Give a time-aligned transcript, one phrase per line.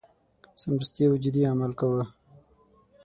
[0.61, 2.05] سمدستي او جدي عمل کاوه.